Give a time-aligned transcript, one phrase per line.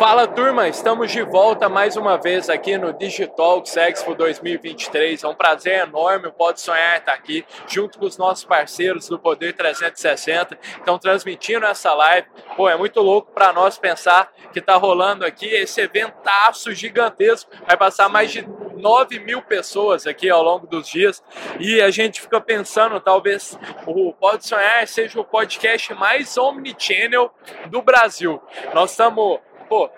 [0.00, 5.22] Fala turma, estamos de volta mais uma vez aqui no Digitalks Expo 2023.
[5.22, 9.18] É um prazer enorme, o Pode Sonhar estar aqui, junto com os nossos parceiros do
[9.18, 10.58] Poder 360.
[10.78, 12.26] Estão transmitindo essa live.
[12.56, 17.50] Pô, é muito louco para nós pensar que está rolando aqui esse eventaço gigantesco.
[17.66, 18.40] Vai passar mais de
[18.76, 21.22] 9 mil pessoas aqui ao longo dos dias.
[21.58, 27.30] E a gente fica pensando, talvez o Pode Sonhar seja o podcast mais omnichannel
[27.66, 28.40] do Brasil.
[28.72, 29.88] Nós estamos pô,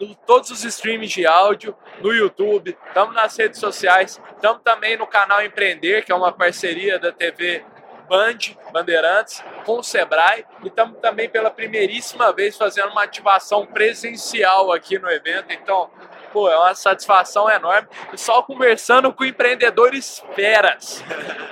[0.00, 5.06] no, todos os streams de áudio, no YouTube, estamos nas redes sociais, estamos também no
[5.06, 7.62] canal Empreender, que é uma parceria da TV
[8.08, 8.38] Band,
[8.72, 14.98] Bandeirantes, com o Sebrae, e estamos também pela primeiríssima vez fazendo uma ativação presencial aqui
[14.98, 15.52] no evento.
[15.52, 15.90] Então,
[16.32, 17.88] pô, é uma satisfação enorme.
[18.16, 21.04] Só conversando com empreendedores feras.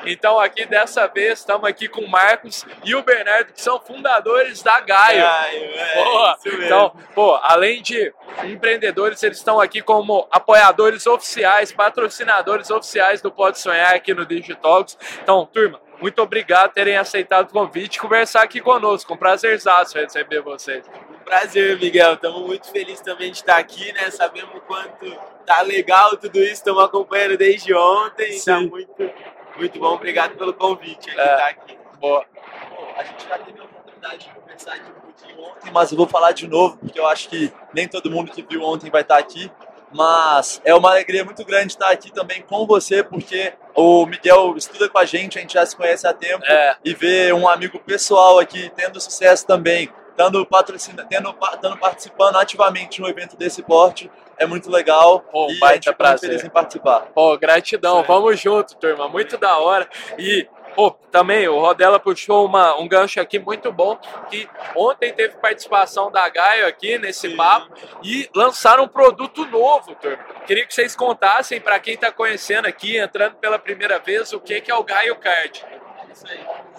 [0.04, 4.62] Então, aqui dessa vez, estamos aqui com o Marcos e o Bernardo, que são fundadores
[4.62, 5.22] da Gaio.
[5.22, 6.34] Gaio, é.
[6.64, 8.12] Então, pô, além de
[8.44, 14.96] empreendedores, eles estão aqui como apoiadores oficiais, patrocinadores oficiais do Pode Sonhar aqui no Digitalks.
[15.22, 19.12] Então, turma, muito obrigado por terem aceitado o convite e conversar aqui conosco.
[19.12, 20.84] Um prazerzaço receber vocês.
[21.30, 22.14] Prazer, Miguel.
[22.14, 24.10] Estamos muito felizes também de estar aqui, né?
[24.10, 26.54] Sabemos o quanto tá legal tudo isso.
[26.54, 28.32] Estamos acompanhando desde ontem.
[28.32, 28.44] Sim.
[28.50, 29.10] Tá muito,
[29.56, 29.94] muito bom.
[29.94, 31.36] Obrigado pelo convite aqui, É.
[31.36, 31.78] tá aqui.
[32.00, 32.24] Boa.
[32.68, 34.90] Bom, a gente já teve a oportunidade de conversar aqui
[35.38, 38.32] um ontem, mas eu vou falar de novo, porque eu acho que nem todo mundo
[38.32, 39.48] que viu ontem vai estar aqui.
[39.92, 44.88] Mas é uma alegria muito grande estar aqui também com você, porque o Miguel estuda
[44.88, 47.78] com a gente, a gente já se conhece há tempo, É, e ver um amigo
[47.78, 49.88] pessoal aqui tendo sucesso também,
[50.20, 55.20] dando patrocina, tendo, dando, participando ativamente no evento desse porte, é muito legal.
[55.20, 56.28] Pô, e baita a gente fica muito prazer.
[56.28, 57.00] feliz em participar.
[57.14, 59.88] Pô, gratidão, vamos junto, turma, muito da hora.
[60.18, 63.96] E, pô, também o Rodela puxou uma, um gancho aqui muito bom,
[64.28, 67.36] que ontem teve participação da Gaio aqui nesse Sim.
[67.36, 70.22] papo e lançaram um produto novo, turma.
[70.46, 74.60] Queria que vocês contassem para quem está conhecendo aqui, entrando pela primeira vez, o que,
[74.60, 75.64] que é o Gaio Card.
[76.12, 76.69] Isso aí.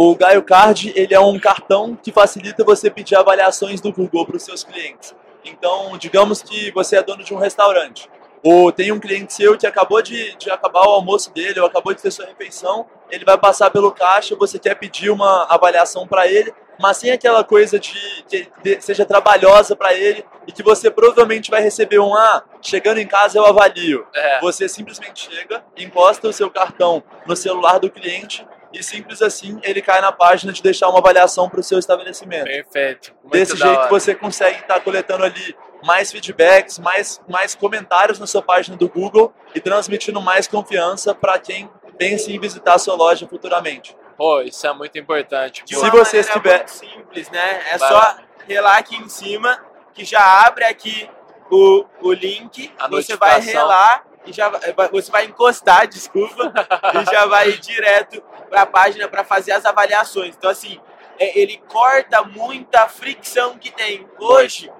[0.00, 4.36] O Gaio Card ele é um cartão que facilita você pedir avaliações do Google para
[4.36, 5.12] os seus clientes.
[5.44, 8.08] Então, digamos que você é dono de um restaurante,
[8.40, 11.92] ou tem um cliente seu que acabou de, de acabar o almoço dele, ou acabou
[11.92, 16.28] de ter sua refeição, ele vai passar pelo caixa, você quer pedir uma avaliação para
[16.28, 17.92] ele, mas sem aquela coisa de
[18.28, 23.06] que seja trabalhosa para ele e que você provavelmente vai receber um ah, chegando em
[23.06, 24.06] casa eu avalio.
[24.14, 29.58] É, Você simplesmente chega, encosta o seu cartão no celular do cliente e simples assim
[29.62, 32.44] ele cai na página de deixar uma avaliação para o seu estabelecimento.
[32.44, 33.12] perfeito.
[33.22, 33.88] Muito Desse jeito hora.
[33.88, 39.32] você consegue estar coletando ali mais feedbacks, mais, mais comentários na sua página do Google
[39.54, 43.96] e transmitindo mais confiança para quem pensa em visitar a sua loja futuramente.
[44.16, 45.64] Pô, isso é muito importante.
[45.64, 45.74] De.
[45.76, 47.62] Se uma você estiver- muito simples, né?
[47.72, 48.18] É Vai só lá.
[48.48, 49.56] relar aqui em cima,
[49.94, 51.08] que já abre aqui
[51.50, 54.50] o, o link, A você vai relar e já
[54.90, 56.52] você vai encostar, desculpa,
[56.94, 60.34] e já vai ir direto para a página para fazer as avaliações.
[60.36, 60.80] Então assim,
[61.18, 64.08] é, ele corta muita fricção que tem.
[64.18, 64.70] Hoje,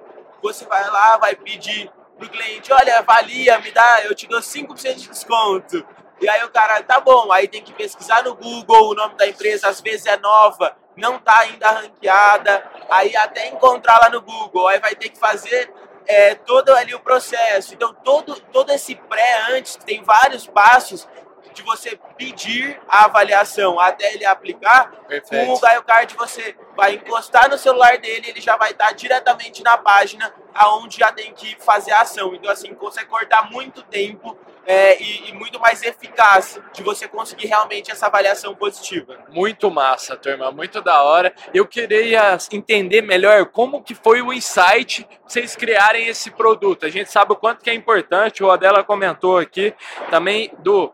[0.41, 4.95] você vai lá, vai pedir pro cliente, olha, avalia, me dá, eu te dou 5%
[4.95, 5.85] de desconto.
[6.21, 9.25] E aí o cara, tá bom, aí tem que pesquisar no Google o nome da
[9.25, 14.67] empresa, às vezes é nova, não tá ainda ranqueada, aí até encontrar lá no Google,
[14.67, 15.71] aí vai ter que fazer
[16.09, 17.75] é, todo ali o processo.
[17.75, 21.07] Então todo, todo esse pré antes, que tem vários passos
[21.53, 25.59] de você pedir a avaliação até ele aplicar, com o Perfeito.
[25.61, 30.33] Gaio Card você vai encostar no celular dele, ele já vai estar diretamente na página
[30.53, 32.33] aonde já tem que fazer a ação.
[32.33, 34.37] Então assim, consegue cortar muito tempo
[34.69, 39.17] é, e, e muito mais eficaz de você conseguir realmente essa avaliação positiva.
[39.29, 41.33] Muito massa, turma, muito da hora.
[41.51, 46.85] Eu queria entender melhor como que foi o insight vocês criarem esse produto.
[46.85, 49.73] A gente sabe o quanto que é importante, o Adela comentou aqui
[50.11, 50.93] também do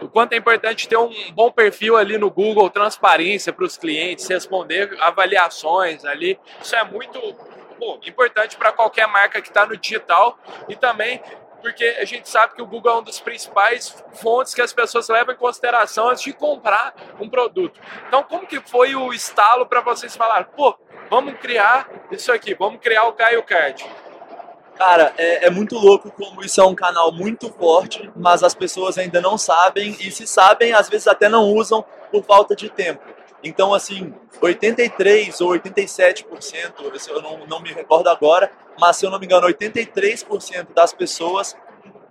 [0.00, 4.26] o quanto é importante ter um bom perfil ali no Google, transparência para os clientes,
[4.26, 6.40] responder avaliações ali.
[6.62, 7.20] Isso é muito
[8.06, 10.38] importante para qualquer marca que está no digital
[10.68, 11.20] e também
[11.62, 15.08] porque a gente sabe que o Google é um dos principais fontes que as pessoas
[15.08, 17.80] levam em consideração antes de comprar um produto.
[18.08, 20.76] Então, como que foi o estalo para vocês falarem, pô,
[21.08, 23.88] vamos criar isso aqui, vamos criar o Caio Card?
[24.76, 28.98] Cara, é, é muito louco como isso é um canal muito forte, mas as pessoas
[28.98, 33.02] ainda não sabem, e se sabem, às vezes até não usam por falta de tempo.
[33.42, 39.10] Então, assim, 83 ou 87%, esse eu não, não me recordo agora, mas se eu
[39.10, 41.56] não me engano, 83% das pessoas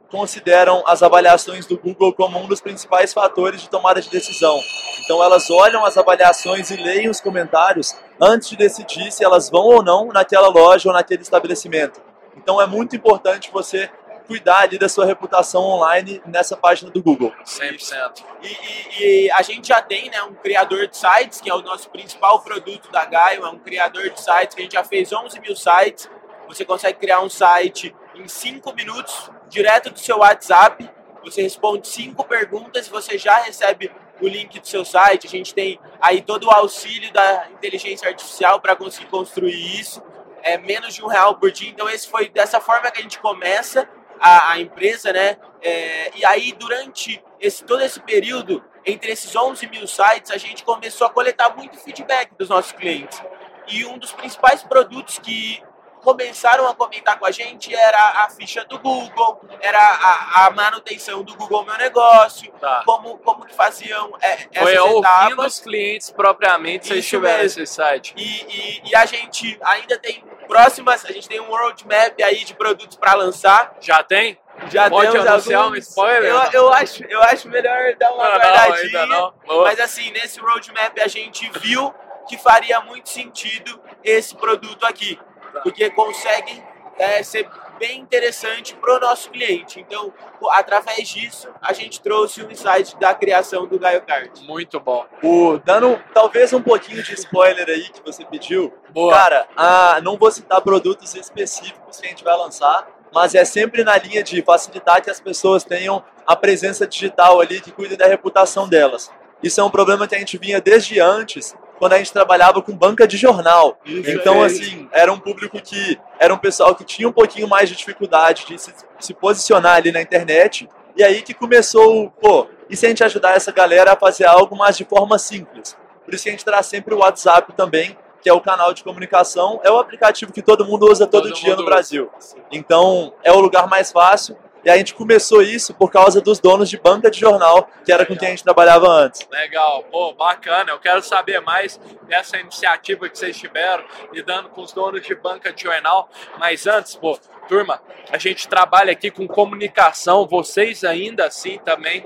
[0.10, 4.60] consideram as avaliações do Google como um dos principais fatores de tomada de decisão.
[5.00, 9.64] Então elas olham as avaliações e leem os comentários antes de decidir se elas vão
[9.64, 12.02] ou não naquela loja ou naquele estabelecimento.
[12.36, 13.90] Então é muito importante você
[14.32, 17.34] cuidar ali da sua reputação online nessa página do Google.
[17.44, 18.24] 100%.
[18.42, 21.62] E, e, e, a gente já tem né, um criador de sites, que é o
[21.62, 25.12] nosso principal produto da Gaio, é um criador de sites que a gente já fez
[25.12, 26.10] 11 mil sites.
[26.48, 30.90] Você consegue criar um site em 5 minutos, direto do seu WhatsApp.
[31.26, 33.92] Você responde cinco perguntas e você já recebe
[34.22, 35.28] o link do seu site.
[35.28, 40.02] A gente tem aí todo o auxílio da inteligência artificial para conseguir construir isso.
[40.42, 41.70] É menos de um real por dia.
[41.70, 43.88] Então, esse foi dessa forma que a gente começa
[44.22, 45.38] a, a empresa, né?
[45.62, 50.64] É, e aí, durante esse, todo esse período, entre esses 11 mil sites, a gente
[50.64, 53.22] começou a coletar muito feedback dos nossos clientes.
[53.68, 55.62] E um dos principais produtos que
[56.02, 61.24] começaram a comentar com a gente era a ficha do Google, era a, a manutenção
[61.24, 62.84] do Google Meu Negócio, tá.
[62.86, 68.14] como, como que faziam é, Foi essas ouvindo os clientes propriamente, se tiveram esse site.
[68.18, 72.54] E, e, e, a gente ainda tem próximas, a gente tem um roadmap aí de
[72.56, 73.76] produtos para lançar.
[73.80, 74.38] Já tem?
[74.70, 75.78] Já Pode anunciar alguns.
[75.78, 76.32] um spoiler?
[76.32, 79.06] Eu, eu, acho, eu acho melhor dar uma não, guardadinha.
[79.06, 79.64] Não, não.
[79.64, 81.94] Mas assim, nesse roadmap a gente viu
[82.28, 85.20] que faria muito sentido esse produto aqui
[85.64, 86.64] porque consegue
[86.98, 87.50] é, ser
[87.80, 89.80] bem interessante para o nosso cliente.
[89.80, 90.14] Então,
[90.52, 94.44] através disso, a gente trouxe o insight da criação do Gaio Card.
[94.46, 95.06] Muito bom.
[95.24, 99.12] O, dando talvez um pouquinho de spoiler aí que você pediu, Boa.
[99.12, 103.84] cara, a, não vou citar produtos específicos que a gente vai lançar, mas é sempre
[103.84, 108.06] na linha de facilitar que as pessoas tenham a presença digital ali que cuide da
[108.06, 109.12] reputação delas.
[109.42, 112.78] Isso é um problema que a gente vinha desde antes, quando a gente trabalhava com
[112.78, 113.76] banca de jornal.
[113.84, 117.48] Isso então, é assim, era um público que era um pessoal que tinha um pouquinho
[117.48, 120.70] mais de dificuldade de se, se posicionar ali na internet.
[120.96, 124.56] E aí que começou, pô, e se a gente ajudar essa galera a fazer algo
[124.56, 125.76] mais de forma simples?
[126.06, 128.84] Por isso que a gente traz sempre o WhatsApp também, que é o canal de
[128.84, 132.12] comunicação, é o aplicativo que todo mundo usa todo, todo dia no Brasil.
[132.52, 136.70] Então, é o lugar mais fácil e a gente começou isso por causa dos donos
[136.70, 139.28] de banca de jornal, que era com quem a gente trabalhava antes.
[139.32, 140.72] Legal, pô, bacana.
[140.72, 145.52] Eu quero saber mais dessa iniciativa que vocês tiveram, lidando com os donos de banca
[145.52, 146.10] de jornal.
[146.38, 147.18] Mas antes, pô,
[147.48, 147.82] turma,
[148.12, 152.06] a gente trabalha aqui com comunicação, vocês ainda assim também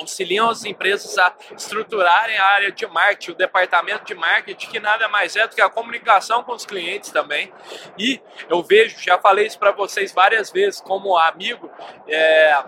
[0.00, 5.08] auxiliam as empresas a estruturarem a área de marketing, o departamento de marketing, que nada
[5.08, 7.52] mais é do que a comunicação com os clientes também.
[7.98, 11.70] E eu vejo, já falei isso para vocês várias vezes, como amigo,
[12.08, 12.62] é,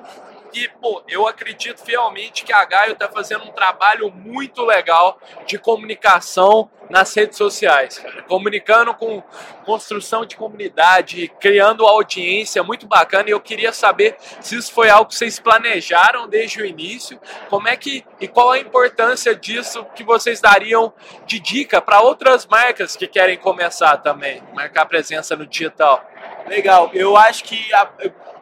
[0.52, 5.58] e, pô, eu acredito fielmente que a Gaio está fazendo um trabalho muito legal de
[5.58, 8.22] comunicação nas redes sociais, cara.
[8.24, 9.22] Comunicando com
[9.64, 13.28] construção de comunidade, criando audiência muito bacana.
[13.28, 17.68] E eu queria saber se isso foi algo que vocês planejaram desde o início, como
[17.68, 20.92] é que e qual a importância disso que vocês dariam
[21.24, 26.11] de dica para outras marcas que querem começar também, marcar presença no digital.
[26.46, 27.86] Legal, eu acho que a,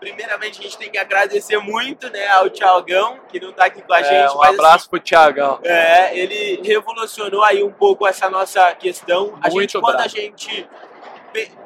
[0.01, 3.93] primeiramente a gente tem que agradecer muito né, ao Tiagão, que não está aqui com
[3.93, 4.37] a é, gente.
[4.37, 5.61] Um abraço assim, pro Tiagão.
[5.63, 9.27] É, ele revolucionou aí um pouco essa nossa questão.
[9.27, 9.87] Muito a gente, bravo.
[9.87, 10.69] quando a gente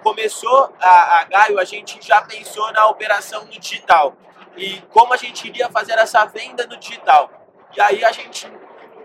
[0.02, 4.16] começou a, a Gaio, a gente já pensou na operação no digital.
[4.56, 7.30] E como a gente iria fazer essa venda no digital.
[7.76, 8.50] E aí a gente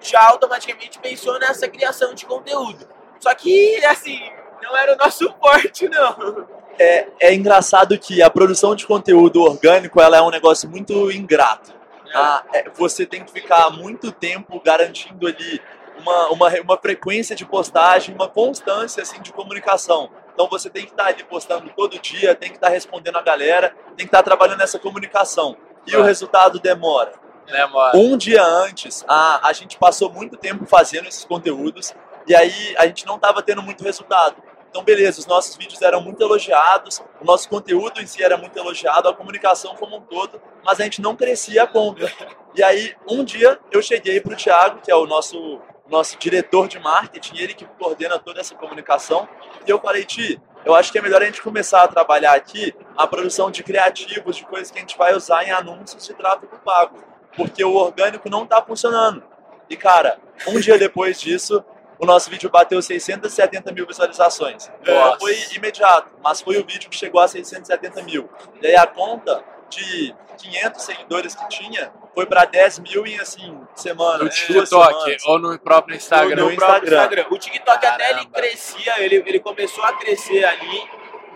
[0.01, 2.87] já automaticamente pensou nessa criação de conteúdo.
[3.19, 4.19] Só que, assim,
[4.61, 9.99] não era o nosso forte, não é, é engraçado que a produção de conteúdo orgânico
[9.99, 11.73] ela é um negócio muito ingrato.
[12.15, 15.61] Ah, é, você tem que ficar muito tempo garantindo ali
[15.99, 20.09] uma, uma, uma frequência de postagem, uma constância assim, de comunicação.
[20.33, 23.75] Então você tem que estar ali postando todo dia, tem que estar respondendo a galera,
[23.89, 25.57] tem que estar trabalhando nessa comunicação.
[25.85, 27.11] E o resultado demora.
[27.45, 27.97] Demora.
[27.97, 31.93] Um dia antes, a, a gente passou muito tempo fazendo esses conteúdos
[32.27, 34.35] e aí a gente não estava tendo muito resultado.
[34.69, 38.57] Então, beleza, os nossos vídeos eram muito elogiados, o nosso conteúdo em si era muito
[38.57, 42.11] elogiado, a comunicação como um todo, mas a gente não crescia a conta.
[42.55, 46.67] E aí, um dia, eu cheguei para o Thiago, que é o nosso, nosso diretor
[46.67, 49.27] de marketing, ele que coordena toda essa comunicação,
[49.65, 52.75] e eu falei, Ti, eu acho que é melhor a gente começar a trabalhar aqui
[52.95, 56.59] a produção de criativos, de coisas que a gente vai usar em anúncios de tráfego
[56.63, 57.03] pago,
[57.35, 59.23] porque o orgânico não está funcionando.
[59.69, 61.63] E, cara, um dia depois disso,
[61.99, 64.71] o nosso vídeo bateu 670 mil visualizações.
[64.85, 68.29] Não foi imediato, mas foi o vídeo que chegou a 670 mil.
[68.61, 73.59] E aí a conta de 500 seguidores que tinha foi para 10 mil em assim,
[73.75, 74.23] semana.
[74.23, 76.35] No TikTok ou no próprio Instagram?
[76.37, 76.95] No, no Instagram.
[76.95, 77.25] Instagram.
[77.29, 78.03] O TikTok Caramba.
[78.03, 80.89] até ele crescia, ele, ele começou a crescer ali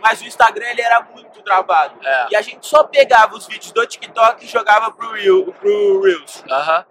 [0.04, 1.96] mas o Instagram ele era muito travado.
[2.06, 2.28] É.
[2.32, 6.44] E a gente só pegava os vídeos do TikTok e jogava pro, Reel, pro Reels.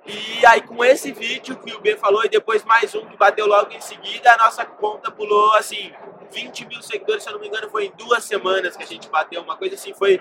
[0.07, 3.47] E aí com esse vídeo que o B falou e depois mais um que bateu
[3.47, 5.93] logo em seguida, a nossa conta pulou assim,
[6.33, 9.09] 20 mil seguidores, se eu não me engano, foi em duas semanas que a gente
[9.11, 10.21] bateu, uma coisa assim, foi,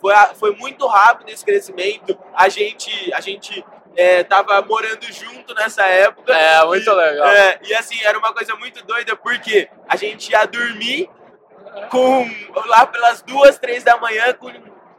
[0.00, 2.18] foi, foi muito rápido esse crescimento.
[2.34, 3.64] A gente, a gente
[3.96, 6.32] é, tava morando junto nessa época.
[6.36, 7.28] É, muito E- legal.
[7.28, 11.08] é, e assim, era uma coisa muito doida, porque a gente ia dormir
[11.90, 12.28] com
[12.66, 14.50] lá pelas duas, três da manhã, com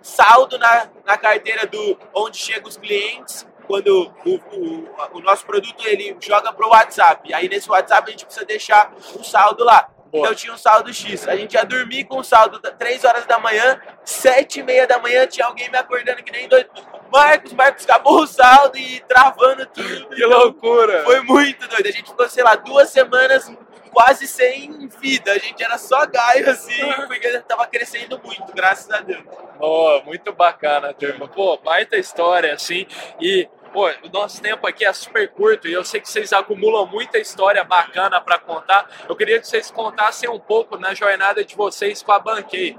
[0.01, 5.85] saldo na, na carteira do onde chegam os clientes, quando o, o, o nosso produto
[5.85, 7.33] ele joga pro WhatsApp.
[7.33, 9.89] Aí nesse WhatsApp a gente precisa deixar o saldo lá.
[10.13, 11.27] Então tinha um saldo X.
[11.27, 14.97] A gente ia dormir com o saldo 3 horas da manhã, 7 e meia da
[14.99, 16.69] manhã tinha alguém me acordando que nem doido.
[17.11, 20.09] Marcos, Marcos, acabou o saldo e travando tudo.
[20.09, 21.03] Que loucura.
[21.03, 21.87] Foi muito doido.
[21.87, 23.51] A gente ficou, sei lá, duas semanas
[23.95, 25.31] quase sem vida.
[25.31, 26.73] A gente era só gaio assim,
[27.07, 29.23] porque tava crescendo muito, graças a Deus.
[29.57, 31.29] Boa, muito bacana, turma.
[31.29, 32.85] Pô, baita história, assim.
[33.21, 36.85] E, pô, o nosso tempo aqui é super curto e eu sei que vocês acumulam
[36.85, 38.85] muita história bacana para contar.
[39.07, 42.77] Eu queria que vocês contassem um pouco na jornada de vocês com a Banquei.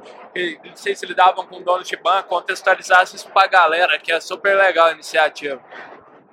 [0.62, 4.54] Não sei se lidavam com donos de banco, contextualizassem isso pra galera, que é super
[4.54, 5.58] legal a iniciativa.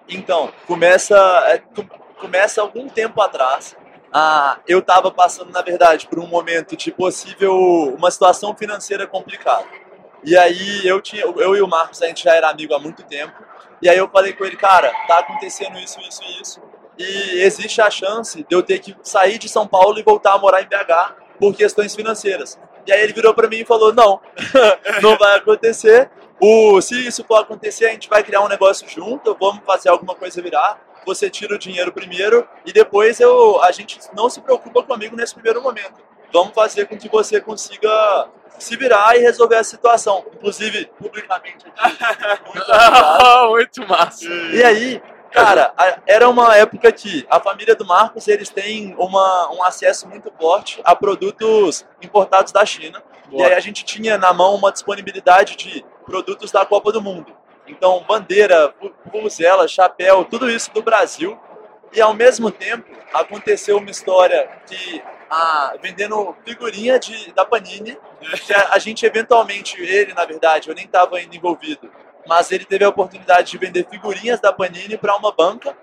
[0.09, 1.15] Então, começa,
[1.47, 1.87] é, com-
[2.19, 3.77] começa algum tempo atrás.
[4.13, 7.55] Ah, eu estava passando, na verdade, por um momento de possível
[7.97, 9.65] uma situação financeira complicada.
[10.23, 13.03] E aí eu tinha, eu e o Marcos a gente já era amigo há muito
[13.03, 13.33] tempo.
[13.81, 16.61] E aí eu falei com ele, cara, tá acontecendo isso, isso e isso.
[16.97, 20.37] E existe a chance de eu ter que sair de São Paulo e voltar a
[20.37, 22.59] morar em BH por questões financeiras.
[22.85, 24.21] E aí ele virou para mim e falou, não,
[25.01, 26.11] não vai acontecer.
[26.39, 30.13] O, se isso for acontecer, a gente vai criar um negócio junto, vamos fazer alguma
[30.13, 30.79] coisa virar.
[31.05, 35.33] Você tira o dinheiro primeiro e depois eu, a gente não se preocupa comigo nesse
[35.33, 36.01] primeiro momento.
[36.31, 40.25] Vamos fazer com que você consiga se virar e resolver a situação.
[40.33, 41.99] Inclusive, publicamente aqui.
[43.49, 44.25] Muito massa.
[44.25, 45.73] E aí, cara,
[46.07, 50.81] era uma época que a família do Marcos, eles têm uma, um acesso muito forte
[50.83, 53.01] a produtos importados da China.
[53.27, 53.47] E Boa.
[53.47, 57.35] aí a gente tinha na mão uma disponibilidade de produtos da Copa do Mundo.
[57.67, 61.39] Então, bandeira, vu- vuvuzela, chapéu, tudo isso do Brasil.
[61.93, 67.97] E ao mesmo tempo, aconteceu uma história que, ah, vendendo figurinha de, da Panini,
[68.45, 71.91] que a, a gente eventualmente, ele na verdade, eu nem estava ainda envolvido,
[72.27, 75.77] mas ele teve a oportunidade de vender figurinhas da Panini para uma banca.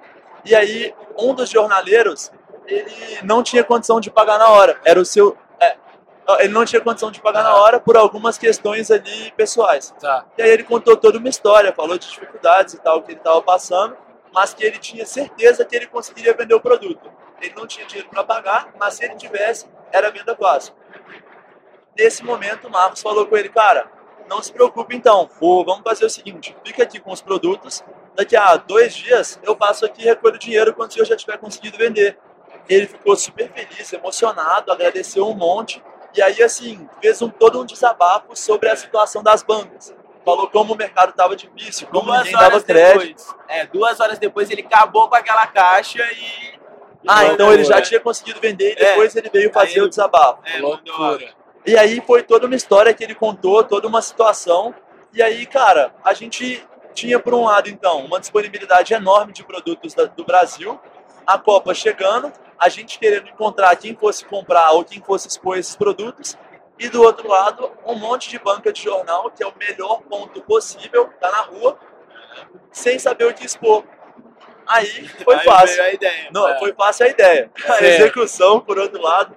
[0.44, 2.32] E aí, um dos jornaleiros,
[2.66, 4.80] ele não tinha condição de pagar na hora.
[4.84, 5.36] Era o seu.
[6.38, 9.94] Ele não tinha condição de pagar na hora por algumas questões ali pessoais.
[10.00, 10.26] Tá.
[10.36, 13.40] E aí ele contou toda uma história, falou de dificuldades e tal que ele estava
[13.42, 13.96] passando,
[14.32, 17.10] mas que ele tinha certeza que ele conseguiria vender o produto.
[17.40, 20.74] Ele não tinha dinheiro para pagar, mas se ele tivesse, era venda fácil.
[21.96, 23.90] Nesse momento, o Marcos falou com ele, cara,
[24.28, 27.82] não se preocupe então, Ô, vamos fazer o seguinte, fica aqui com os produtos,
[28.14, 31.36] daqui a dois dias eu passo aqui e recolho o dinheiro quando eu já tiver
[31.38, 32.16] conseguido vender.
[32.68, 35.82] Ele ficou super feliz, emocionado, agradeceu um monte,
[36.14, 39.94] e aí assim, fez um, todo um desabafo sobre a situação das bancas.
[40.24, 42.98] Falou como o mercado estava difícil, como duas ninguém dava crédito.
[43.16, 43.34] depois.
[43.48, 46.60] É, duas horas depois ele acabou com aquela caixa e.
[47.08, 47.80] Ah, então ele já né?
[47.82, 48.90] tinha conseguido vender e É.
[48.90, 50.40] depois ele veio fazer Aí o desabafo.
[50.44, 50.58] É.
[50.58, 51.30] Loucura.
[51.64, 54.74] E aí foi toda uma história que ele contou, toda uma situação.
[55.12, 56.62] E aí, cara, a gente
[56.94, 60.78] tinha por um lado, então, uma disponibilidade enorme de produtos da- do Brasil,
[61.26, 65.74] a Copa chegando, a gente querendo encontrar quem fosse comprar ou quem fosse expor esses
[65.74, 66.36] produtos,
[66.78, 70.40] e do outro lado, um monte de banca de jornal, que é o melhor ponto
[70.42, 71.78] possível, tá na rua,
[72.72, 73.84] sem saber o que expor.
[74.66, 75.82] Aí foi Aí fácil.
[75.82, 76.28] a ideia.
[76.32, 76.58] Não, É.
[76.58, 77.50] foi fácil a ideia.
[77.68, 77.96] A É.
[77.96, 79.36] execução, por outro lado.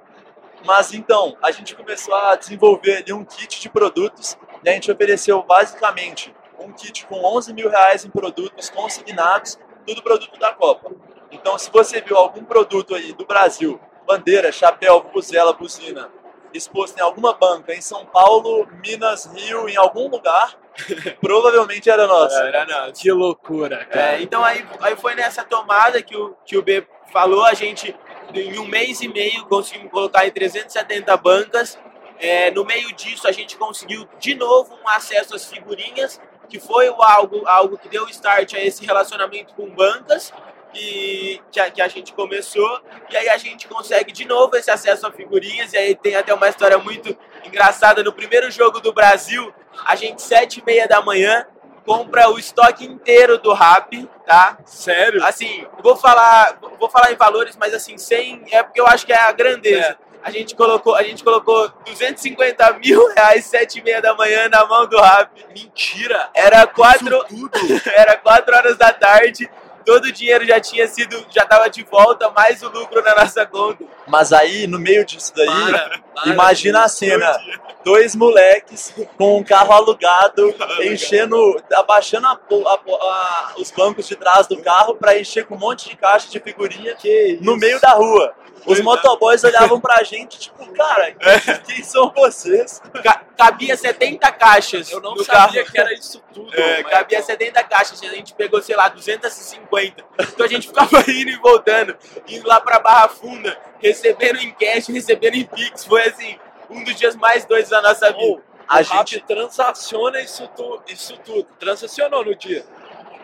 [0.65, 4.89] Mas então, a gente começou a desenvolver ali um kit de produtos e a gente
[4.91, 10.91] ofereceu basicamente um kit com 11 mil reais em produtos consignados, tudo produto da Copa.
[11.33, 16.09] Então, se você viu algum produto aí do Brasil, bandeira, chapéu, vuvuzela, buzina,
[16.53, 20.55] exposto em alguma banca em São Paulo, Minas, Rio, em algum lugar,
[21.19, 22.35] provavelmente era nosso.
[22.35, 23.01] Era nosso.
[23.01, 24.13] Que loucura, cara.
[24.13, 27.95] É, então aí, aí foi nessa tomada que o, que o B falou, a gente
[28.33, 31.79] em um mês e meio conseguimos colocar em 370 bancas.
[32.19, 36.87] É, no meio disso a gente conseguiu de novo um acesso às figurinhas, que foi
[36.87, 40.31] algo, algo que deu start a esse relacionamento com bancas
[40.73, 42.81] que, que, a, que a gente começou.
[43.09, 45.71] E aí a gente consegue de novo esse acesso a figurinhas.
[45.73, 47.15] E aí tem até uma história muito
[47.45, 48.03] engraçada.
[48.03, 49.53] No primeiro jogo do Brasil,
[49.85, 51.45] a gente, sete e meia da manhã,
[51.85, 54.57] compra o estoque inteiro do Rap, tá?
[54.65, 55.23] Sério?
[55.23, 58.43] Assim, vou falar, vou falar em valores, mas assim, sem.
[58.51, 59.97] É porque eu acho que é a grandeza.
[60.23, 64.65] a gente colocou, a gente colocou 250 mil reais, sete e meia da manhã na
[64.65, 65.29] mão do Rap.
[65.53, 66.29] Mentira!
[66.33, 67.25] Era quatro,
[67.95, 69.49] era quatro horas da tarde.
[69.85, 73.45] Todo o dinheiro já tinha sido, já tava de volta, mais o lucro na nossa
[73.45, 73.83] conta.
[74.07, 77.37] Mas aí, no meio disso daí, Para, para, imagina a cena.
[77.83, 84.47] Dois moleques com um carro alugado, enchendo, abaixando a a a- os bancos de trás
[84.47, 86.95] do carro para encher com um monte de caixa de figurinha
[87.41, 88.33] no meio da rua.
[88.65, 92.81] Os motoboys olhavam pra gente, tipo, cara, quem, quem são vocês?
[93.03, 95.71] Ca- cabia 70 caixas Eu não sabia carro.
[95.71, 96.53] que era isso tudo.
[96.55, 100.03] É, cabia 70 caixas, a gente pegou, sei lá, 250.
[100.19, 101.95] Então a gente ficava indo e voltando,
[102.27, 105.85] indo lá pra Barra Funda, recebendo em cash, recebendo em Pix.
[105.85, 106.37] Foi assim,
[106.69, 108.23] um dos dias mais doidos da nossa vida.
[108.23, 111.43] Ou, A gente- transaciona isso, tu, isso tudo.
[111.59, 112.65] Transacionou no dia.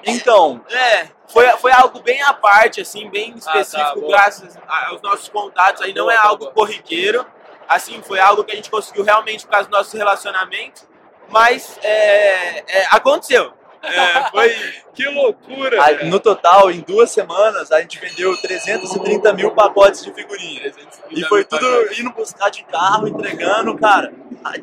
[0.06, 4.08] Então, É, foi, foi algo bem à parte, assim, bem específico, tá, boa.
[4.10, 5.82] graças aos nossos contatos.
[5.82, 6.54] Aí não Boa, é boa, algo boa.
[6.54, 7.26] corriqueiro.
[7.68, 10.88] Assim, foi algo que a gente conseguiu realmente por causa do nosso relacionamento.
[11.30, 13.54] Mas é, é, aconteceu.
[13.84, 14.50] É, foi.
[15.00, 15.82] Que loucura!
[15.82, 16.08] a- velho.
[16.08, 20.74] no total, em duas semanas, a gente vendeu 330 mil pacotes de figurinha.
[21.10, 24.12] E foi tudo indo buscar de carro, entregando, cara.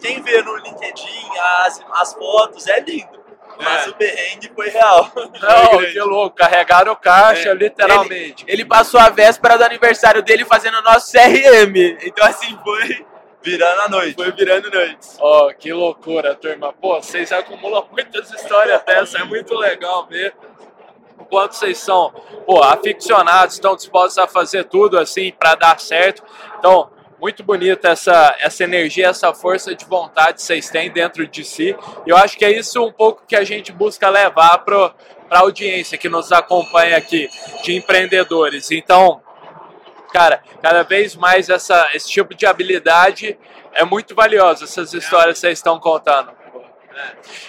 [0.03, 3.25] Quem vê no LinkedIn as, as fotos é lindo.
[3.63, 3.91] Mas É.
[3.91, 5.11] o perrengue foi real.
[5.15, 6.37] Não, que louco.
[6.37, 7.55] Carregaram o caixa, É.
[7.55, 8.45] literalmente.
[8.47, 11.97] Ele passou a véspera do aniversário dele fazendo o nosso CRM.
[12.03, 13.07] Então, assim, foi,
[13.43, 14.15] Virando a noite.
[14.15, 15.17] foi virando noites.
[15.21, 16.73] Ó, que loucura, turma.
[16.73, 20.35] Pô, vocês acumulam muitas histórias dessa, é muito legal ver
[21.19, 22.11] o quanto vocês são,
[22.45, 26.23] pô, aficionados, estão dispostos a fazer tudo assim para dar certo.
[26.59, 31.45] Então, muito bonita essa, essa energia, essa força de vontade que vocês têm dentro de
[31.45, 31.77] si.
[32.07, 34.95] E eu acho que é isso um pouco que a gente busca levar para
[35.31, 37.29] a audiência que nos acompanha aqui,
[37.63, 38.71] de empreendedores.
[38.71, 39.21] Então,
[40.13, 43.39] cara, cada vez mais essa, esse tipo de habilidade
[43.73, 46.31] é muito valiosa, essas histórias que vocês estão contando.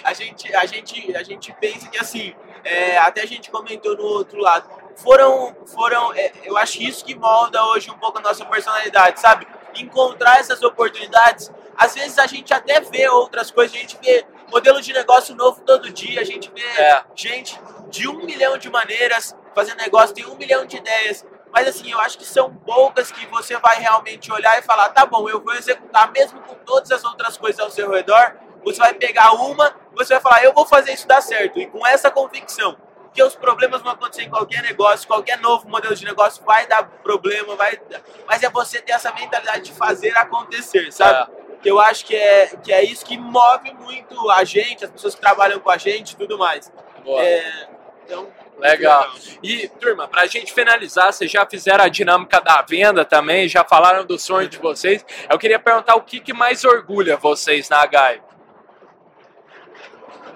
[0.04, 2.34] A gente, a gente, a gente pensa que, assim,
[2.64, 7.14] é, até a gente comentou no outro lado, foram, foram é, eu acho isso que
[7.14, 9.46] molda hoje um pouco a nossa personalidade, sabe?
[9.78, 11.50] Encontrar essas oportunidades.
[11.76, 15.60] Às vezes a gente até vê outras coisas, a gente vê modelo de negócio novo
[15.62, 17.04] todo dia, a gente vê É.
[17.14, 21.24] gente de um milhão de maneiras fazendo negócio, tem um milhão de ideias.
[21.52, 25.06] Mas assim, eu acho que são poucas que você vai realmente olhar e falar, tá
[25.06, 28.36] bom, eu vou executar mesmo com todas as outras coisas ao seu redor.
[28.64, 31.58] Você vai pegar uma, você vai falar, eu vou fazer isso dar certo.
[31.58, 32.76] E com essa convicção,
[33.12, 36.84] que os problemas vão acontecer em qualquer negócio, qualquer novo modelo de negócio vai dar
[37.02, 37.80] problema, vai,
[38.26, 41.32] mas é você ter essa mentalidade de fazer acontecer, sabe?
[41.60, 45.14] Que eu acho que é, que é isso que move muito a gente, as pessoas
[45.14, 46.72] que trabalham com a gente e tudo mais.
[47.04, 47.22] Boa.
[47.22, 47.68] É,
[48.04, 49.12] então, Legal.
[49.42, 54.04] E, turma, pra gente finalizar, vocês já fizeram a dinâmica da venda também, já falaram
[54.04, 55.04] do sonho de vocês.
[55.30, 58.20] Eu queria perguntar o que, que mais orgulha vocês na HAI?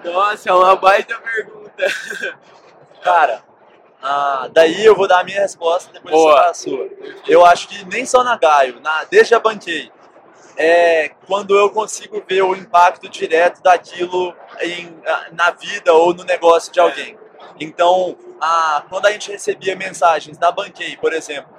[0.05, 1.73] Nossa, é uma baita pergunta.
[3.03, 3.43] Cara,
[4.01, 6.31] ah, daí eu vou dar a minha resposta depois Boa.
[6.31, 6.89] você dá a sua.
[7.27, 9.91] Eu acho que nem só na Gaio, na, desde a Banquei,
[10.57, 16.23] é quando eu consigo ver o impacto direto daquilo em, ah, na vida ou no
[16.23, 17.17] negócio de alguém.
[17.59, 18.15] Então,
[18.89, 21.51] quando a gente recebia mensagens da Banquei, por exemplo,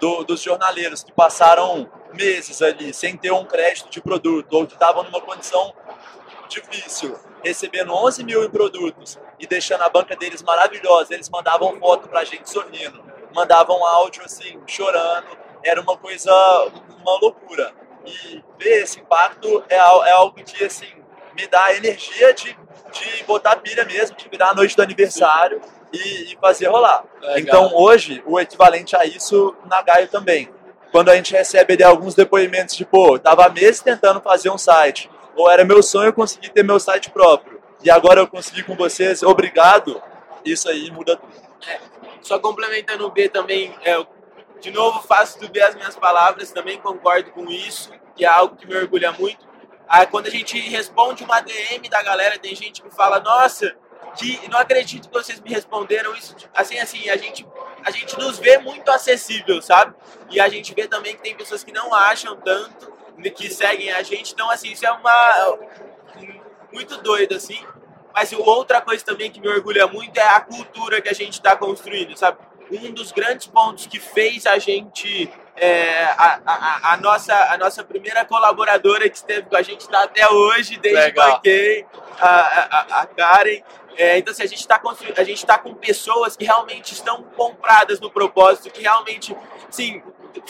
[0.00, 4.72] do- dos jornaleiros que passaram meses ali sem ter um crédito de produto ou que
[4.74, 5.72] estavam numa condição
[6.52, 12.08] difícil, recebendo 11 mil em produtos e deixando a banca deles maravilhosa, eles mandavam foto
[12.08, 13.02] pra gente sorrindo,
[13.34, 16.32] mandavam áudio assim, chorando, era uma coisa,
[17.00, 17.72] uma loucura.
[18.04, 20.88] E ver esse impacto é, é algo que, assim,
[21.36, 22.56] me dá energia de,
[22.92, 25.60] de botar pilha mesmo, de virar a noite do aniversário
[25.92, 27.04] e, e fazer rolar.
[27.20, 27.38] Legal.
[27.38, 30.48] Então, hoje, o equivalente a isso na Gaio também.
[30.90, 35.08] Quando a gente recebe ali alguns depoimentos de, pô, tava meses tentando fazer um site,
[35.36, 39.22] ou era meu sonho conseguir ter meu site próprio, e agora eu consegui com vocês,
[39.22, 40.00] obrigado,
[40.44, 41.32] isso aí muda tudo.
[42.20, 44.04] Só complementando o B também, é,
[44.60, 48.56] de novo faço do B as minhas palavras, também concordo com isso, que é algo
[48.56, 49.46] que me orgulha muito.
[49.88, 53.76] Ah, quando a gente responde uma DM da galera, tem gente que fala, nossa,
[54.16, 56.34] que não acredito que vocês me responderam isso.
[56.54, 57.46] Assim, assim, a gente,
[57.84, 59.94] a gente nos vê muito acessível, sabe?
[60.30, 62.92] E a gente vê também que tem pessoas que não acham tanto,
[63.34, 64.32] que seguem a gente.
[64.32, 65.58] Então, assim, isso é uma
[66.72, 67.58] muito doido, assim.
[68.14, 71.56] Mas outra coisa também que me orgulha muito é a cultura que a gente está
[71.56, 72.38] construindo, sabe?
[72.70, 77.84] Um dos grandes pontos que fez a gente é, a, a, a, nossa, a nossa
[77.84, 81.32] primeira colaboradora que esteve com a gente está até hoje, desde Legal.
[81.32, 81.86] banquei,
[82.18, 83.62] a, a, a Karen.
[83.96, 84.80] É, então, assim, a gente está
[85.16, 89.36] a gente tá com pessoas que realmente estão compradas no propósito, que realmente,
[89.70, 90.02] sim,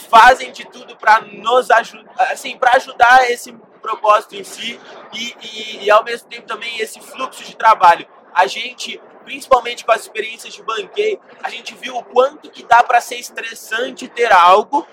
[0.09, 4.79] fazem de tudo para nos ajudar, assim, para ajudar esse propósito em si
[5.13, 8.07] e, e, e, ao mesmo tempo também esse fluxo de trabalho.
[8.33, 12.83] A gente, principalmente com as experiências de banquei, a gente viu o quanto que dá
[12.83, 14.87] para ser estressante ter algo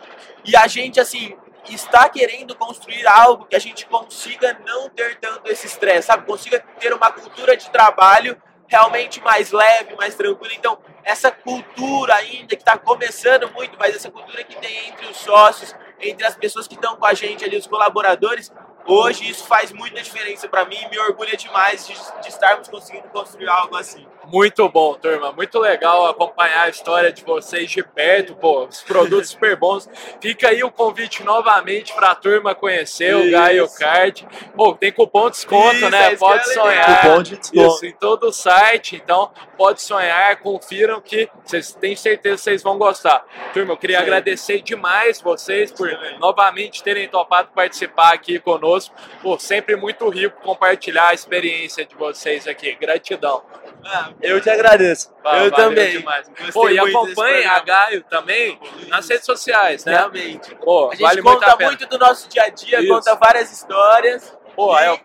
[0.45, 1.35] e a gente, assim,
[1.67, 6.25] está querendo construir algo que a gente consiga não ter tanto esse estresse, sabe?
[6.25, 10.53] Consiga ter uma cultura de trabalho realmente mais leve, mais tranquila.
[10.53, 15.17] Então, essa cultura ainda que está começando muito, mas essa cultura que tem entre os
[15.17, 18.51] sócios, entre as pessoas que estão com a gente ali, os colaboradores,
[18.85, 23.07] hoje isso faz muita diferença para mim e me orgulha demais de, de estarmos conseguindo
[23.09, 24.07] construir algo assim.
[24.31, 25.31] Muito bom, turma.
[25.31, 28.65] Muito legal acompanhar a história de vocês de perto, pô.
[28.65, 29.89] Os produtos super bons.
[30.21, 33.27] Fica aí o convite novamente para a turma conhecer Isso.
[33.27, 34.27] o Gaio Card.
[34.55, 36.15] Pô, tem cupom de desconto, Isso, né?
[36.15, 37.01] Pode sonhar.
[37.01, 37.75] Cupom de desconto.
[37.75, 38.95] Isso, em todo o site.
[38.95, 43.25] Então, pode sonhar, confiram que vocês têm certeza que vocês vão gostar.
[43.51, 44.03] Turma, eu queria Sim.
[44.03, 45.97] agradecer demais vocês por Sim.
[46.19, 48.93] novamente terem topado participar aqui conosco.
[49.21, 52.75] Pô, sempre muito rico compartilhar a experiência de vocês aqui.
[52.75, 53.41] Gratidão.
[53.85, 55.13] Ah, eu te agradeço.
[55.41, 55.99] eu também.
[55.99, 56.29] Demais.
[56.53, 59.93] Pô, e acompanhe a Gaio também nas redes sociais, né?
[59.93, 60.53] Realmente.
[60.55, 62.89] Pô, a gente vale conta muito, muito, do nosso dia a dia, Isso.
[62.89, 64.37] conta várias histórias.
[64.55, 64.83] Pô, e...
[64.83, 64.99] é,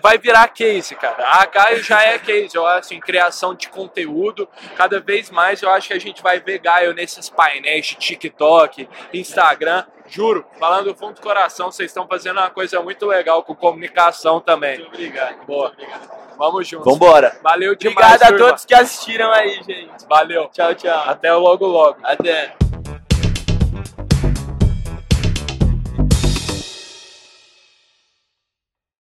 [0.00, 1.24] vai virar case, cara.
[1.26, 4.48] A Gaio já é case, eu acho, em criação de conteúdo.
[4.76, 8.88] Cada vez mais eu acho que a gente vai ver Gaio nesses painéis de TikTok,
[9.12, 9.84] Instagram.
[10.08, 14.40] Juro, falando do fundo do coração, vocês estão fazendo uma coisa muito legal com comunicação
[14.40, 14.78] também.
[14.78, 15.44] Muito obrigado.
[15.46, 15.68] Boa.
[15.68, 16.18] Muito obrigado.
[16.38, 16.92] Vamos juntos.
[16.92, 17.36] Vambora.
[17.42, 18.14] Valeu demais.
[18.14, 20.06] Obrigado a todos que assistiram aí, gente.
[20.08, 20.48] Valeu.
[20.52, 21.02] Tchau, tchau.
[21.06, 21.98] Até logo, logo.
[22.02, 22.54] Até.